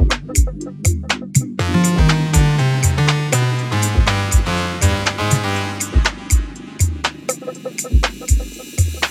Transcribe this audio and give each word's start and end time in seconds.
I 0.00 0.04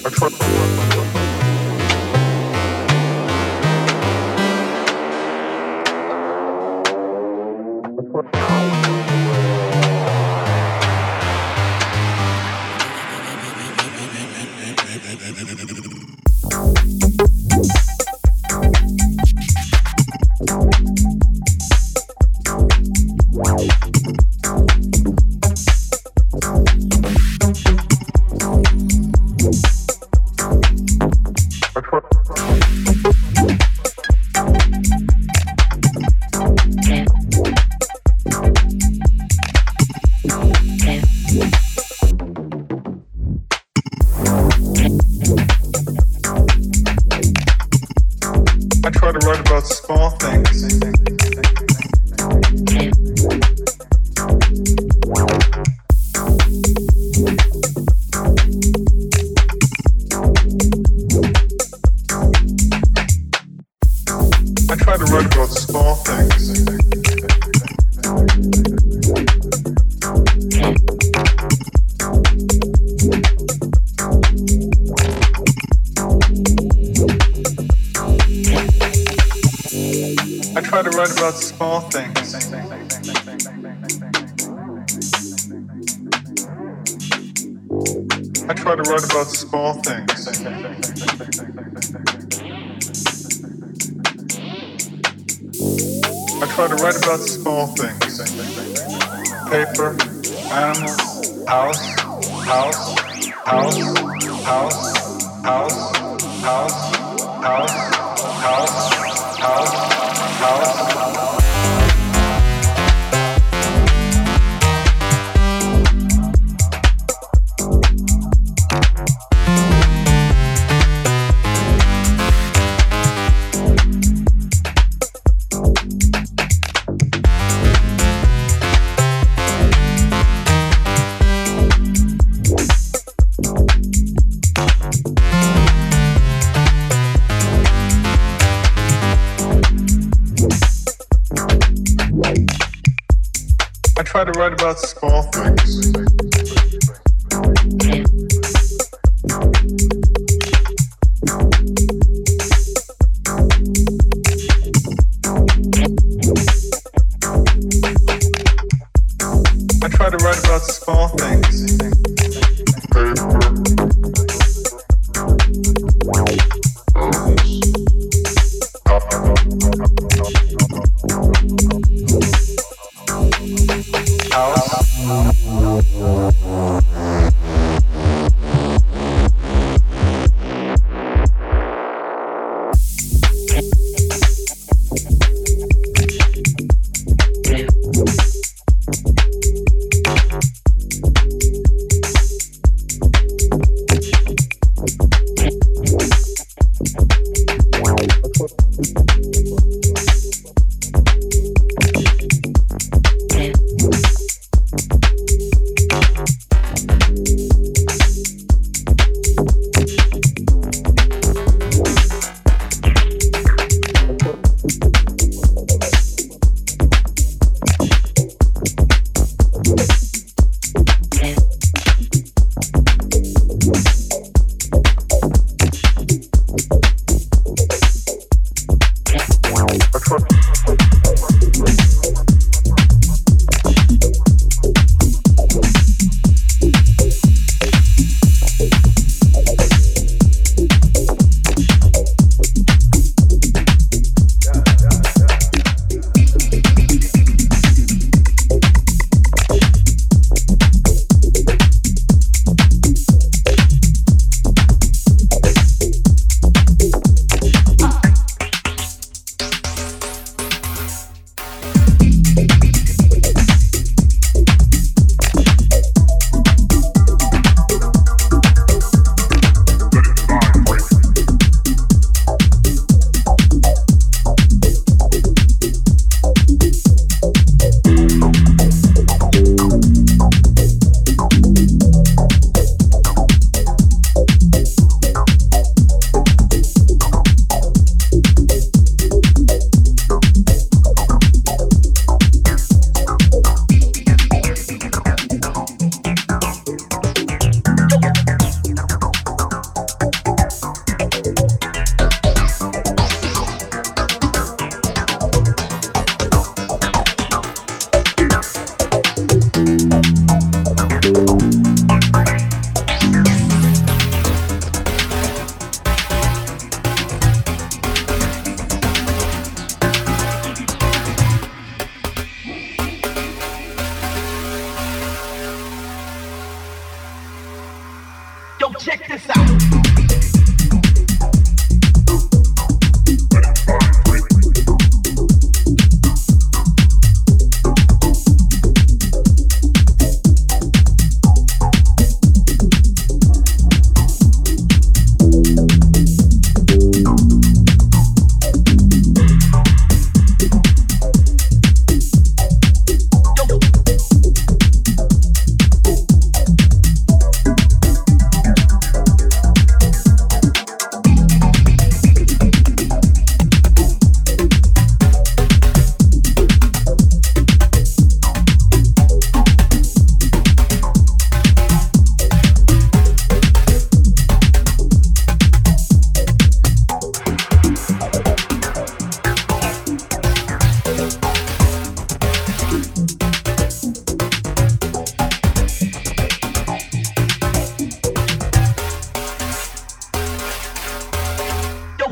try 0.10 0.30
to 0.30 0.99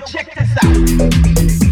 check 0.08 0.34
this 0.36 1.64
out. 1.64 1.67